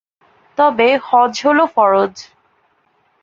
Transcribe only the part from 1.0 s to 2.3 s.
হজ হল ফরজ।